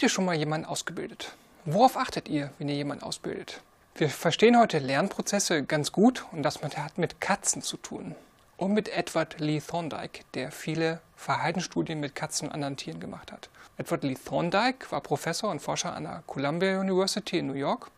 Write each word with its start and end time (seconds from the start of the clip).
Habt 0.00 0.04
ihr 0.04 0.14
schon 0.14 0.24
mal 0.24 0.34
jemanden 0.34 0.66
ausgebildet? 0.66 1.34
Worauf 1.66 1.98
achtet 1.98 2.26
ihr, 2.26 2.52
wenn 2.56 2.70
ihr 2.70 2.74
jemanden 2.74 3.04
ausbildet? 3.04 3.60
Wir 3.94 4.08
verstehen 4.08 4.58
heute 4.58 4.78
Lernprozesse 4.78 5.62
ganz 5.62 5.92
gut 5.92 6.24
und 6.32 6.42
das 6.42 6.62
hat 6.62 6.96
mit 6.96 7.20
Katzen 7.20 7.60
zu 7.60 7.76
tun. 7.76 8.14
Und 8.56 8.72
mit 8.72 8.88
Edward 8.88 9.38
Lee 9.40 9.60
Thorndike, 9.60 10.24
der 10.32 10.52
viele 10.52 11.02
Verhaltensstudien 11.16 12.00
mit 12.00 12.14
Katzen 12.14 12.48
und 12.48 12.54
anderen 12.54 12.78
Tieren 12.78 12.98
gemacht 12.98 13.30
hat. 13.30 13.50
Edward 13.76 14.02
Lee 14.04 14.14
Thorndike 14.14 14.90
war 14.90 15.02
Professor 15.02 15.50
und 15.50 15.60
Forscher 15.60 15.92
an 15.94 16.04
der 16.04 16.22
Columbia 16.26 16.80
University 16.80 17.36
in 17.36 17.48
New 17.48 17.52
York, 17.52 17.90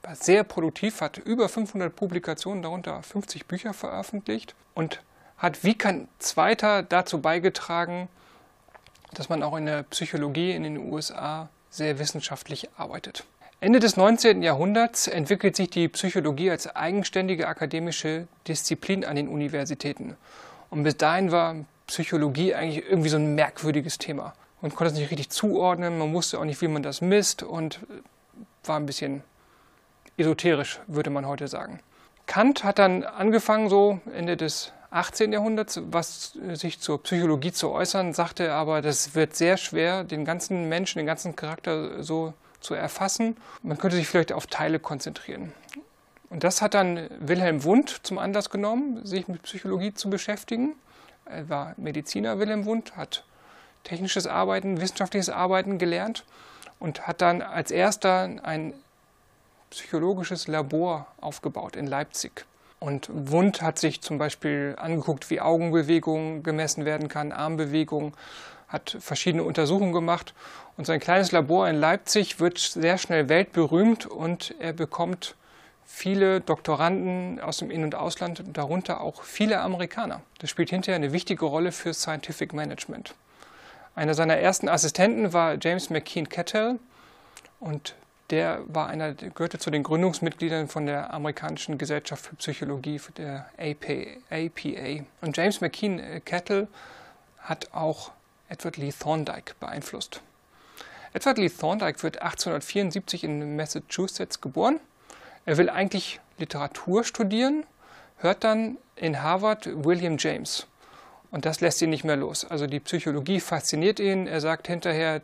war 0.00 0.16
sehr 0.16 0.44
produktiv, 0.44 1.02
hat 1.02 1.18
über 1.18 1.50
500 1.50 1.94
Publikationen, 1.94 2.62
darunter 2.62 3.02
50 3.02 3.44
Bücher 3.44 3.74
veröffentlicht 3.74 4.54
und 4.72 5.02
hat 5.36 5.64
wie 5.64 5.74
kein 5.74 6.08
zweiter 6.18 6.82
dazu 6.82 7.20
beigetragen, 7.20 8.08
dass 9.14 9.28
man 9.28 9.42
auch 9.42 9.56
in 9.56 9.66
der 9.66 9.82
Psychologie 9.84 10.52
in 10.52 10.62
den 10.62 10.78
USA 10.78 11.48
sehr 11.70 11.98
wissenschaftlich 11.98 12.68
arbeitet. 12.76 13.24
Ende 13.60 13.78
des 13.78 13.96
19. 13.96 14.42
Jahrhunderts 14.42 15.06
entwickelt 15.06 15.54
sich 15.54 15.70
die 15.70 15.88
Psychologie 15.88 16.50
als 16.50 16.74
eigenständige 16.74 17.46
akademische 17.46 18.26
Disziplin 18.48 19.04
an 19.04 19.14
den 19.14 19.28
Universitäten. 19.28 20.16
Und 20.68 20.82
bis 20.82 20.96
dahin 20.96 21.30
war 21.30 21.54
Psychologie 21.86 22.54
eigentlich 22.54 22.84
irgendwie 22.84 23.08
so 23.08 23.18
ein 23.18 23.34
merkwürdiges 23.34 23.98
Thema. 23.98 24.34
Man 24.60 24.74
konnte 24.74 24.92
es 24.92 24.98
nicht 24.98 25.10
richtig 25.10 25.30
zuordnen, 25.30 25.98
man 25.98 26.12
wusste 26.12 26.38
auch 26.38 26.44
nicht, 26.44 26.60
wie 26.60 26.68
man 26.68 26.82
das 26.82 27.00
misst 27.00 27.42
und 27.42 27.80
war 28.64 28.78
ein 28.78 28.86
bisschen 28.86 29.22
esoterisch, 30.16 30.80
würde 30.86 31.10
man 31.10 31.26
heute 31.26 31.48
sagen. 31.48 31.80
Kant 32.26 32.64
hat 32.64 32.78
dann 32.78 33.04
angefangen, 33.04 33.68
so 33.68 34.00
Ende 34.14 34.36
des 34.36 34.72
18. 34.92 35.32
Jahrhunderts, 35.32 35.80
was 35.86 36.38
sich 36.52 36.78
zur 36.78 37.02
Psychologie 37.02 37.52
zu 37.52 37.70
äußern, 37.70 38.12
sagte 38.12 38.52
aber, 38.52 38.82
das 38.82 39.14
wird 39.14 39.34
sehr 39.34 39.56
schwer, 39.56 40.04
den 40.04 40.24
ganzen 40.24 40.68
Menschen, 40.68 40.98
den 40.98 41.06
ganzen 41.06 41.34
Charakter 41.34 42.02
so 42.02 42.34
zu 42.60 42.74
erfassen. 42.74 43.36
Man 43.62 43.78
könnte 43.78 43.96
sich 43.96 44.06
vielleicht 44.06 44.32
auf 44.32 44.46
Teile 44.46 44.78
konzentrieren. 44.78 45.52
Und 46.28 46.44
das 46.44 46.62
hat 46.62 46.74
dann 46.74 47.08
Wilhelm 47.20 47.64
Wundt 47.64 48.00
zum 48.02 48.18
Anlass 48.18 48.50
genommen, 48.50 49.04
sich 49.04 49.28
mit 49.28 49.42
Psychologie 49.42 49.94
zu 49.94 50.10
beschäftigen. 50.10 50.74
Er 51.24 51.48
war 51.48 51.74
Mediziner, 51.76 52.38
Wilhelm 52.38 52.64
Wundt, 52.66 52.96
hat 52.96 53.24
technisches 53.84 54.26
Arbeiten, 54.26 54.80
wissenschaftliches 54.80 55.28
Arbeiten 55.28 55.78
gelernt 55.78 56.24
und 56.78 57.06
hat 57.06 57.20
dann 57.22 57.42
als 57.42 57.70
erster 57.70 58.30
ein 58.42 58.74
psychologisches 59.70 60.48
Labor 60.48 61.06
aufgebaut 61.20 61.76
in 61.76 61.86
Leipzig. 61.86 62.44
Und 62.82 63.08
Wundt 63.12 63.62
hat 63.62 63.78
sich 63.78 64.00
zum 64.00 64.18
Beispiel 64.18 64.74
angeguckt, 64.76 65.30
wie 65.30 65.40
Augenbewegung 65.40 66.42
gemessen 66.42 66.84
werden 66.84 67.06
kann, 67.06 67.30
Armbewegung, 67.30 68.12
hat 68.66 68.96
verschiedene 68.98 69.44
Untersuchungen 69.44 69.92
gemacht. 69.92 70.34
Und 70.76 70.88
sein 70.88 70.98
kleines 70.98 71.30
Labor 71.30 71.68
in 71.68 71.76
Leipzig 71.76 72.40
wird 72.40 72.58
sehr 72.58 72.98
schnell 72.98 73.28
weltberühmt 73.28 74.06
und 74.06 74.56
er 74.58 74.72
bekommt 74.72 75.36
viele 75.84 76.40
Doktoranden 76.40 77.38
aus 77.38 77.58
dem 77.58 77.70
In- 77.70 77.84
und 77.84 77.94
Ausland, 77.94 78.42
darunter 78.52 79.00
auch 79.00 79.22
viele 79.22 79.60
Amerikaner. 79.60 80.20
Das 80.40 80.50
spielt 80.50 80.70
hinterher 80.70 80.96
eine 80.96 81.12
wichtige 81.12 81.44
Rolle 81.44 81.70
für 81.70 81.94
Scientific 81.94 82.52
Management. 82.52 83.14
Einer 83.94 84.14
seiner 84.14 84.38
ersten 84.38 84.68
Assistenten 84.68 85.32
war 85.32 85.56
James 85.60 85.88
McKean 85.88 86.28
Cattell 86.28 86.80
und 87.60 87.94
der 88.32 88.62
war 88.66 88.88
einer, 88.88 89.12
gehörte 89.12 89.58
zu 89.58 89.70
den 89.70 89.82
Gründungsmitgliedern 89.82 90.66
von 90.66 90.86
der 90.86 91.12
amerikanischen 91.12 91.76
Gesellschaft 91.76 92.24
für 92.24 92.36
Psychologie, 92.36 92.98
der 93.18 93.46
APA. 93.58 95.04
Und 95.20 95.36
James 95.36 95.60
McKean 95.60 95.98
äh, 95.98 96.20
Kettle 96.20 96.66
hat 97.40 97.68
auch 97.74 98.10
Edward 98.48 98.78
Lee 98.78 98.90
Thorndike 98.98 99.54
beeinflusst. 99.60 100.22
Edward 101.12 101.36
Lee 101.36 101.50
Thorndike 101.50 102.02
wird 102.02 102.22
1874 102.22 103.24
in 103.24 103.54
Massachusetts 103.54 104.40
geboren. 104.40 104.80
Er 105.44 105.58
will 105.58 105.68
eigentlich 105.68 106.18
Literatur 106.38 107.04
studieren, 107.04 107.64
hört 108.16 108.44
dann 108.44 108.78
in 108.96 109.22
Harvard 109.22 109.68
William 109.84 110.16
James. 110.18 110.66
Und 111.32 111.46
das 111.46 111.62
lässt 111.62 111.80
ihn 111.80 111.88
nicht 111.88 112.04
mehr 112.04 112.16
los. 112.16 112.44
Also 112.44 112.66
die 112.66 112.78
Psychologie 112.78 113.40
fasziniert 113.40 113.98
ihn. 113.98 114.26
Er 114.26 114.42
sagt 114.42 114.66
hinterher, 114.66 115.20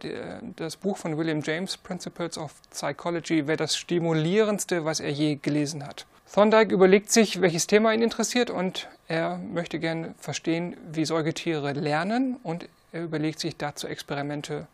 das 0.56 0.76
Buch 0.76 0.96
von 0.96 1.18
William 1.18 1.42
James, 1.42 1.76
Principles 1.76 2.38
of 2.38 2.54
Psychology, 2.70 3.46
wäre 3.46 3.58
das 3.58 3.76
stimulierendste, 3.76 4.86
was 4.86 5.00
er 5.00 5.10
je 5.10 5.36
gelesen 5.36 5.86
hat. 5.86 6.06
Thorndike 6.32 6.72
überlegt 6.72 7.12
sich, 7.12 7.42
welches 7.42 7.66
Thema 7.66 7.92
ihn 7.92 8.00
interessiert 8.00 8.48
und 8.48 8.88
er 9.06 9.36
möchte 9.36 9.78
gerne 9.78 10.14
verstehen, 10.18 10.78
wie 10.90 11.04
Säugetiere 11.04 11.72
lernen 11.72 12.36
und 12.42 12.68
er 12.92 13.04
überlegt 13.04 13.38
sich 13.38 13.58
dazu 13.58 13.86
Experimente, 13.86 14.66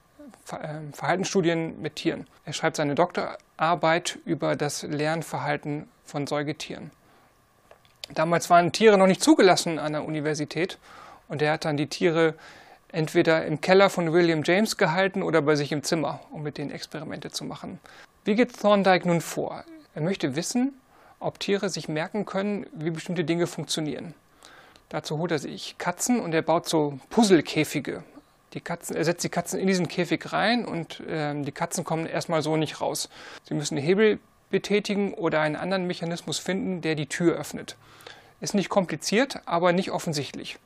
ähm, 0.52 0.92
Verhaltensstudien 0.92 1.82
mit 1.82 1.96
Tieren. 1.96 2.28
Er 2.44 2.52
schreibt 2.52 2.76
seine 2.76 2.94
Doktorarbeit 2.94 4.18
über 4.24 4.54
das 4.54 4.84
Lernverhalten 4.84 5.88
von 6.04 6.28
Säugetieren. 6.28 6.92
Damals 8.12 8.50
waren 8.50 8.70
Tiere 8.70 8.98
noch 8.98 9.06
nicht 9.08 9.22
zugelassen 9.22 9.80
an 9.80 9.94
der 9.94 10.04
Universität 10.04 10.78
und 11.28 11.42
er 11.42 11.52
hat 11.52 11.64
dann 11.64 11.76
die 11.76 11.88
Tiere 11.88 12.34
entweder 12.94 13.44
im 13.44 13.60
Keller 13.60 13.90
von 13.90 14.12
William 14.12 14.42
James 14.44 14.76
gehalten 14.76 15.22
oder 15.22 15.42
bei 15.42 15.56
sich 15.56 15.72
im 15.72 15.82
Zimmer, 15.82 16.20
um 16.30 16.42
mit 16.42 16.58
denen 16.58 16.70
Experimente 16.70 17.30
zu 17.30 17.44
machen. 17.44 17.80
Wie 18.24 18.36
geht 18.36 18.58
Thorndike 18.58 19.06
nun 19.06 19.20
vor? 19.20 19.64
Er 19.94 20.02
möchte 20.02 20.36
wissen, 20.36 20.72
ob 21.18 21.40
Tiere 21.40 21.68
sich 21.68 21.88
merken 21.88 22.24
können, 22.24 22.66
wie 22.72 22.90
bestimmte 22.90 23.24
Dinge 23.24 23.46
funktionieren. 23.46 24.14
Dazu 24.90 25.18
holt 25.18 25.32
er 25.32 25.38
sich 25.38 25.76
Katzen 25.78 26.20
und 26.20 26.34
er 26.34 26.42
baut 26.42 26.68
so 26.68 26.98
Puzzlekäfige. 27.10 28.04
Die 28.52 28.60
Katzen, 28.60 28.94
er 28.94 29.04
setzt 29.04 29.24
die 29.24 29.28
Katzen 29.28 29.58
in 29.58 29.66
diesen 29.66 29.88
Käfig 29.88 30.32
rein 30.32 30.64
und 30.64 31.00
äh, 31.00 31.34
die 31.42 31.52
Katzen 31.52 31.82
kommen 31.82 32.06
erstmal 32.06 32.42
so 32.42 32.56
nicht 32.56 32.80
raus. 32.80 33.08
Sie 33.48 33.54
müssen 33.54 33.76
Hebel 33.76 34.20
betätigen 34.50 35.14
oder 35.14 35.40
einen 35.40 35.56
anderen 35.56 35.88
Mechanismus 35.88 36.38
finden, 36.38 36.80
der 36.80 36.94
die 36.94 37.06
Tür 37.06 37.34
öffnet. 37.36 37.76
Ist 38.40 38.54
nicht 38.54 38.68
kompliziert, 38.68 39.40
aber 39.46 39.72
nicht 39.72 39.90
offensichtlich 39.90 40.58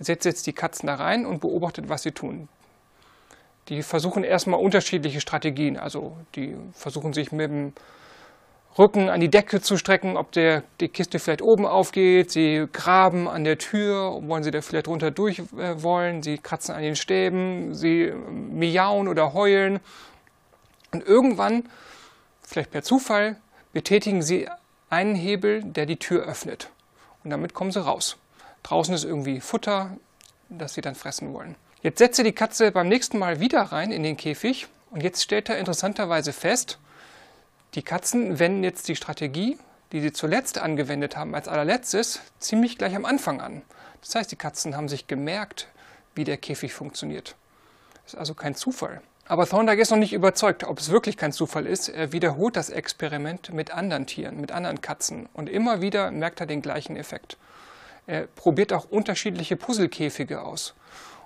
setzt 0.00 0.24
jetzt 0.24 0.46
die 0.46 0.52
Katzen 0.52 0.86
da 0.88 0.96
rein 0.96 1.26
und 1.26 1.40
beobachtet, 1.40 1.88
was 1.88 2.02
sie 2.02 2.12
tun. 2.12 2.48
Die 3.68 3.82
versuchen 3.82 4.24
erstmal 4.24 4.58
unterschiedliche 4.58 5.20
Strategien. 5.20 5.76
Also 5.76 6.16
die 6.34 6.56
versuchen 6.72 7.12
sich 7.12 7.30
mit 7.30 7.50
dem 7.50 7.72
Rücken 8.78 9.08
an 9.08 9.20
die 9.20 9.28
Decke 9.28 9.60
zu 9.60 9.76
strecken, 9.76 10.16
ob 10.16 10.32
der, 10.32 10.62
die 10.80 10.88
Kiste 10.88 11.18
vielleicht 11.18 11.42
oben 11.42 11.66
aufgeht. 11.66 12.30
Sie 12.30 12.66
graben 12.72 13.28
an 13.28 13.44
der 13.44 13.58
Tür, 13.58 14.20
wollen 14.26 14.42
sie 14.42 14.50
da 14.50 14.60
vielleicht 14.60 14.88
runter 14.88 15.10
durch 15.10 15.40
äh, 15.58 15.82
wollen. 15.82 16.22
Sie 16.22 16.38
kratzen 16.38 16.74
an 16.74 16.82
den 16.82 16.96
Stäben, 16.96 17.74
sie 17.74 18.12
miauen 18.12 19.08
oder 19.08 19.34
heulen. 19.34 19.80
Und 20.92 21.04
irgendwann, 21.04 21.68
vielleicht 22.42 22.70
per 22.70 22.82
Zufall, 22.82 23.36
betätigen 23.72 24.22
sie 24.22 24.48
einen 24.88 25.14
Hebel, 25.14 25.62
der 25.62 25.86
die 25.86 25.96
Tür 25.96 26.24
öffnet. 26.24 26.70
Und 27.22 27.30
damit 27.30 27.54
kommen 27.54 27.70
sie 27.70 27.84
raus. 27.84 28.16
Draußen 28.62 28.94
ist 28.94 29.04
irgendwie 29.04 29.40
Futter, 29.40 29.96
das 30.48 30.74
sie 30.74 30.80
dann 30.80 30.94
fressen 30.94 31.32
wollen. 31.32 31.56
Jetzt 31.82 31.98
setzt 31.98 32.18
er 32.18 32.24
die 32.24 32.32
Katze 32.32 32.72
beim 32.72 32.88
nächsten 32.88 33.18
Mal 33.18 33.40
wieder 33.40 33.62
rein 33.62 33.90
in 33.90 34.02
den 34.02 34.16
Käfig 34.16 34.66
und 34.90 35.02
jetzt 35.02 35.22
stellt 35.22 35.48
er 35.48 35.58
interessanterweise 35.58 36.32
fest, 36.32 36.78
die 37.74 37.82
Katzen 37.82 38.38
wenden 38.38 38.64
jetzt 38.64 38.88
die 38.88 38.96
Strategie, 38.96 39.56
die 39.92 40.00
sie 40.00 40.12
zuletzt 40.12 40.58
angewendet 40.58 41.16
haben, 41.16 41.34
als 41.34 41.48
allerletztes, 41.48 42.20
ziemlich 42.38 42.78
gleich 42.78 42.96
am 42.96 43.04
Anfang 43.04 43.40
an. 43.40 43.62
Das 44.00 44.14
heißt, 44.14 44.32
die 44.32 44.36
Katzen 44.36 44.76
haben 44.76 44.88
sich 44.88 45.06
gemerkt, 45.06 45.68
wie 46.14 46.24
der 46.24 46.36
Käfig 46.36 46.72
funktioniert. 46.72 47.36
Das 48.04 48.14
ist 48.14 48.18
also 48.18 48.34
kein 48.34 48.54
Zufall. 48.54 49.00
Aber 49.26 49.46
Thorndike 49.46 49.80
ist 49.80 49.90
noch 49.90 49.98
nicht 49.98 50.12
überzeugt, 50.12 50.64
ob 50.64 50.80
es 50.80 50.90
wirklich 50.90 51.16
kein 51.16 51.30
Zufall 51.30 51.66
ist. 51.66 51.88
Er 51.88 52.12
wiederholt 52.12 52.56
das 52.56 52.68
Experiment 52.68 53.52
mit 53.52 53.70
anderen 53.70 54.06
Tieren, 54.06 54.40
mit 54.40 54.50
anderen 54.50 54.80
Katzen. 54.80 55.28
Und 55.32 55.48
immer 55.48 55.80
wieder 55.80 56.10
merkt 56.10 56.40
er 56.40 56.46
den 56.46 56.62
gleichen 56.62 56.96
Effekt. 56.96 57.36
Er 58.06 58.26
probiert 58.26 58.72
auch 58.72 58.90
unterschiedliche 58.90 59.56
Puzzlekäfige 59.56 60.42
aus. 60.42 60.74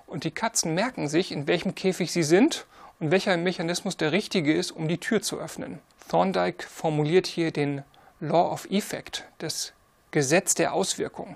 Und 0.07 0.23
die 0.23 0.31
Katzen 0.31 0.75
merken 0.75 1.07
sich, 1.07 1.31
in 1.31 1.47
welchem 1.47 1.75
Käfig 1.75 2.11
sie 2.11 2.23
sind 2.23 2.65
und 2.99 3.11
welcher 3.11 3.37
Mechanismus 3.37 3.97
der 3.97 4.11
richtige 4.11 4.53
ist, 4.53 4.71
um 4.71 4.87
die 4.87 4.99
Tür 4.99 5.21
zu 5.21 5.39
öffnen. 5.39 5.79
Thorndike 6.09 6.65
formuliert 6.67 7.27
hier 7.27 7.51
den 7.51 7.83
Law 8.19 8.51
of 8.51 8.67
Effect, 8.69 9.25
das 9.39 9.73
Gesetz 10.11 10.55
der 10.55 10.73
Auswirkung. 10.73 11.35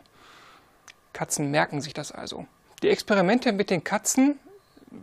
Katzen 1.14 1.52
merken 1.52 1.82
sich 1.82 1.94
das 1.94 2.12
also. 2.12 2.46
Die 2.82 2.90
Experimente 2.90 3.52
mit 3.52 3.70
den 3.70 3.84
Katzen 3.84 4.40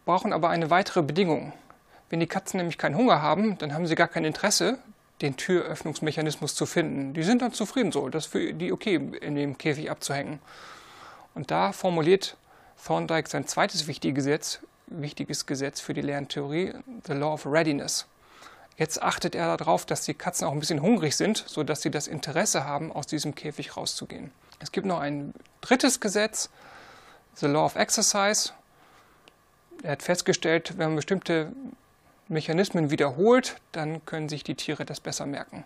brauchen 0.05 0.33
aber 0.33 0.49
eine 0.49 0.71
weitere 0.71 1.03
Bedingung. 1.03 1.53
Wenn 2.09 2.21
die 2.21 2.27
Katzen 2.27 2.59
nämlich 2.59 2.79
keinen 2.79 2.97
Hunger 2.97 3.21
haben, 3.21 3.59
dann 3.59 3.75
haben 3.75 3.87
sie 3.87 3.97
gar 3.97 4.09
kein 4.09 4.25
Interesse, 4.25 4.79
den 5.23 5.37
Türöffnungsmechanismus 5.37 6.55
zu 6.55 6.67
finden. 6.67 7.15
Die 7.15 7.23
sind 7.23 7.43
dann 7.43 7.53
zufrieden 7.53 7.93
so, 7.93 8.09
das 8.09 8.27
ist 8.27 8.33
für 8.33 8.53
die 8.53 8.73
okay, 8.73 8.97
in 9.21 9.35
dem 9.35 9.57
Käfig 9.57 9.91
abzuhängen. 9.91 10.41
Und 11.35 11.51
da 11.51 11.73
formuliert 11.73 12.37
Thorndike 12.85 13.29
sein 13.29 13.47
zweites 13.47 13.87
wichtiges 13.87 14.25
Gesetz, 14.25 14.61
wichtiges 14.87 15.47
Gesetz 15.47 15.81
für 15.81 15.95
die 15.95 16.03
Lerntheorie, 16.03 16.75
the 17.07 17.13
Law 17.13 17.35
of 17.35 17.47
Readiness. 17.47 18.07
Jetzt 18.77 19.03
achtet 19.03 19.35
er 19.35 19.57
darauf, 19.57 19.87
dass 19.87 20.03
die 20.03 20.15
Katzen 20.15 20.47
auch 20.47 20.53
ein 20.53 20.61
bisschen 20.61 20.83
hungrig 20.83 21.17
sind, 21.17 21.45
sodass 21.47 21.81
sie 21.81 21.91
das 21.91 22.07
Interesse 22.07 22.65
haben, 22.65 22.93
aus 22.93 23.07
diesem 23.07 23.35
Käfig 23.35 23.77
rauszugehen. 23.77 24.31
Es 24.59 24.71
gibt 24.71 24.87
noch 24.87 25.01
ein 25.01 25.33
drittes 25.63 26.01
Gesetz, 26.01 26.51
the 27.35 27.47
Law 27.47 27.65
of 27.65 27.77
Exercise. 27.77 28.53
Er 29.83 29.93
hat 29.93 30.03
festgestellt, 30.03 30.75
wenn 30.77 30.89
man 30.89 30.97
bestimmte 30.97 31.53
Mechanismen 32.29 32.91
wiederholt, 32.91 33.57
dann 33.73 34.05
können 34.05 34.29
sich 34.29 34.43
die 34.45 34.55
Tiere 34.55 34.85
das 34.85 35.01
besser 35.01 35.27
merken. 35.27 35.65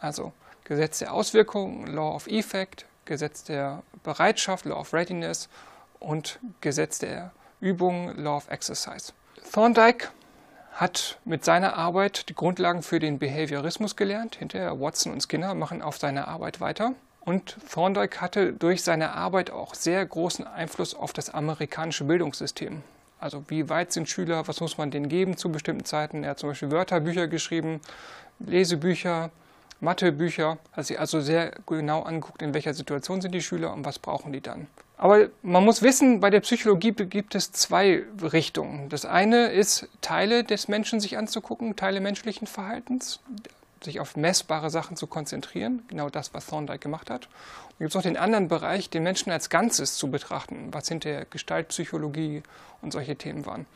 Also 0.00 0.32
Gesetz 0.64 0.98
der 0.98 1.12
Auswirkung, 1.12 1.86
Law 1.86 2.14
of 2.14 2.26
Effect, 2.26 2.86
Gesetz 3.04 3.44
der 3.44 3.82
Bereitschaft, 4.02 4.64
Law 4.64 4.80
of 4.80 4.92
Readiness 4.92 5.48
und 5.98 6.38
Gesetz 6.60 6.98
der 6.98 7.32
Übung, 7.60 8.16
Law 8.16 8.36
of 8.36 8.50
Exercise. 8.50 9.12
Thorndike 9.52 10.08
hat 10.72 11.18
mit 11.24 11.44
seiner 11.44 11.76
Arbeit 11.76 12.28
die 12.28 12.34
Grundlagen 12.34 12.82
für 12.82 13.00
den 13.00 13.18
Behaviorismus 13.18 13.96
gelernt. 13.96 14.36
Hinterher 14.36 14.80
Watson 14.80 15.12
und 15.12 15.22
Skinner 15.22 15.54
machen 15.54 15.82
auf 15.82 15.98
seine 15.98 16.28
Arbeit 16.28 16.60
weiter. 16.60 16.92
Und 17.20 17.56
Thorndike 17.70 18.20
hatte 18.20 18.52
durch 18.52 18.82
seine 18.82 19.12
Arbeit 19.12 19.50
auch 19.50 19.74
sehr 19.74 20.04
großen 20.06 20.46
Einfluss 20.46 20.94
auf 20.94 21.12
das 21.12 21.30
amerikanische 21.30 22.04
Bildungssystem. 22.04 22.82
Also 23.20 23.44
wie 23.48 23.68
weit 23.68 23.92
sind 23.92 24.08
Schüler, 24.08 24.46
was 24.46 24.60
muss 24.60 24.78
man 24.78 24.90
denen 24.90 25.08
geben 25.08 25.36
zu 25.36 25.50
bestimmten 25.50 25.84
Zeiten. 25.84 26.24
Er 26.24 26.30
hat 26.30 26.38
zum 26.38 26.50
Beispiel 26.50 26.70
Wörterbücher 26.70 27.26
geschrieben, 27.26 27.80
Lesebücher, 28.38 29.30
Mathebücher, 29.80 30.58
hat 30.72 30.86
sich 30.86 30.98
also 30.98 31.20
sehr 31.20 31.52
genau 31.66 32.02
angeguckt, 32.02 32.42
in 32.42 32.54
welcher 32.54 32.74
Situation 32.74 33.20
sind 33.20 33.32
die 33.32 33.42
Schüler 33.42 33.72
und 33.72 33.84
was 33.84 33.98
brauchen 33.98 34.32
die 34.32 34.40
dann. 34.40 34.66
Aber 34.96 35.28
man 35.42 35.64
muss 35.64 35.82
wissen, 35.82 36.18
bei 36.18 36.28
der 36.28 36.40
Psychologie 36.40 36.90
gibt 36.92 37.36
es 37.36 37.52
zwei 37.52 38.02
Richtungen. 38.20 38.88
Das 38.88 39.04
eine 39.04 39.46
ist, 39.46 39.88
Teile 40.00 40.42
des 40.42 40.66
Menschen 40.66 40.98
sich 40.98 41.16
anzugucken, 41.16 41.76
Teile 41.76 42.00
menschlichen 42.00 42.48
Verhaltens, 42.48 43.20
sich 43.82 44.00
auf 44.00 44.16
messbare 44.16 44.70
Sachen 44.70 44.96
zu 44.96 45.06
konzentrieren, 45.06 45.84
genau 45.88 46.10
das, 46.10 46.34
was 46.34 46.46
Thorndike 46.46 46.78
gemacht 46.78 47.10
hat. 47.10 47.26
Und 47.70 47.78
gibt 47.78 47.90
es 47.90 47.96
auch 47.96 48.02
den 48.02 48.16
anderen 48.16 48.48
Bereich, 48.48 48.90
den 48.90 49.02
Menschen 49.02 49.30
als 49.30 49.50
Ganzes 49.50 49.96
zu 49.96 50.10
betrachten, 50.10 50.68
was 50.72 50.88
hinter 50.88 51.24
Gestaltpsychologie 51.26 52.42
und 52.82 52.92
solche 52.92 53.16
Themen 53.16 53.46
waren. 53.46 53.66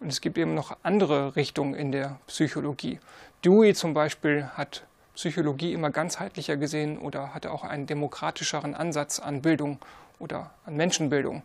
Und 0.00 0.08
es 0.08 0.20
gibt 0.20 0.38
eben 0.38 0.54
noch 0.54 0.76
andere 0.82 1.36
Richtungen 1.36 1.74
in 1.74 1.90
der 1.92 2.18
Psychologie. 2.26 3.00
Dewey 3.44 3.74
zum 3.74 3.94
Beispiel 3.94 4.46
hat 4.54 4.84
Psychologie 5.14 5.72
immer 5.72 5.90
ganzheitlicher 5.90 6.56
gesehen 6.56 6.98
oder 6.98 7.32
hatte 7.32 7.50
auch 7.50 7.64
einen 7.64 7.86
demokratischeren 7.86 8.74
Ansatz 8.74 9.18
an 9.18 9.40
Bildung 9.40 9.78
oder 10.18 10.50
an 10.66 10.76
Menschenbildung. 10.76 11.42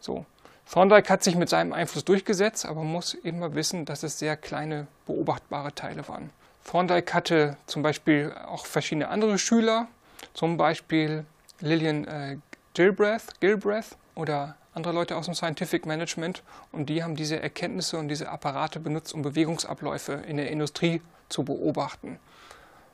So. 0.00 0.24
Thorndike 0.70 1.10
hat 1.10 1.22
sich 1.22 1.34
mit 1.34 1.50
seinem 1.50 1.74
Einfluss 1.74 2.04
durchgesetzt, 2.04 2.64
aber 2.64 2.82
muss 2.82 3.12
immer 3.12 3.54
wissen, 3.54 3.84
dass 3.84 4.02
es 4.02 4.18
sehr 4.18 4.38
kleine 4.38 4.86
beobachtbare 5.06 5.74
Teile 5.74 6.08
waren. 6.08 6.30
Thorndike 6.64 7.12
hatte 7.12 7.56
zum 7.66 7.82
Beispiel 7.82 8.32
auch 8.46 8.66
verschiedene 8.66 9.08
andere 9.08 9.38
Schüler, 9.38 9.88
zum 10.34 10.56
Beispiel 10.56 11.24
Lillian 11.60 12.04
äh, 12.06 12.36
Gilbreth, 12.74 13.40
Gilbreth 13.40 13.96
oder 14.14 14.56
andere 14.74 14.94
Leute 14.94 15.16
aus 15.16 15.26
dem 15.26 15.34
Scientific 15.34 15.86
Management 15.86 16.42
und 16.72 16.88
die 16.88 17.02
haben 17.02 17.14
diese 17.14 17.40
Erkenntnisse 17.40 17.98
und 17.98 18.08
diese 18.08 18.28
Apparate 18.28 18.80
benutzt, 18.80 19.12
um 19.12 19.22
Bewegungsabläufe 19.22 20.12
in 20.12 20.38
der 20.38 20.50
Industrie 20.50 21.02
zu 21.28 21.42
beobachten. 21.42 22.18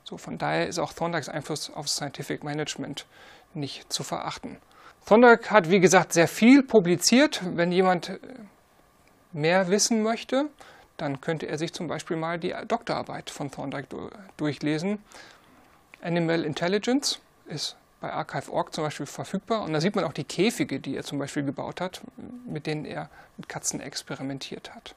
So, 0.03 0.17
von 0.17 0.37
daher 0.37 0.67
ist 0.67 0.79
auch 0.79 0.91
Thorndikes 0.91 1.29
Einfluss 1.29 1.69
auf 1.69 1.87
Scientific 1.87 2.43
Management 2.43 3.05
nicht 3.53 3.91
zu 3.91 4.03
verachten. 4.03 4.57
Thorndike 5.05 5.49
hat, 5.51 5.69
wie 5.69 5.79
gesagt, 5.79 6.13
sehr 6.13 6.27
viel 6.27 6.63
publiziert. 6.63 7.41
Wenn 7.55 7.71
jemand 7.71 8.09
äh, 8.09 8.19
mehr 9.31 9.69
wissen 9.69 10.03
möchte, 10.03 10.49
dann 11.01 11.21
könnte 11.21 11.47
er 11.47 11.57
sich 11.57 11.73
zum 11.73 11.87
Beispiel 11.87 12.17
mal 12.17 12.39
die 12.39 12.53
Doktorarbeit 12.67 13.29
von 13.29 13.51
Thorndike 13.51 13.87
durchlesen. 14.37 14.99
Animal 16.01 16.45
Intelligence 16.45 17.19
ist 17.47 17.75
bei 18.01 18.11
Archive.org 18.11 18.73
zum 18.73 18.83
Beispiel 18.83 19.05
verfügbar 19.05 19.63
und 19.63 19.73
da 19.73 19.81
sieht 19.81 19.95
man 19.95 20.05
auch 20.05 20.13
die 20.13 20.23
Käfige, 20.23 20.79
die 20.79 20.95
er 20.95 21.03
zum 21.03 21.19
Beispiel 21.19 21.43
gebaut 21.43 21.81
hat, 21.81 22.01
mit 22.45 22.65
denen 22.65 22.85
er 22.85 23.09
mit 23.37 23.49
Katzen 23.49 23.81
experimentiert 23.81 24.73
hat. 24.73 24.95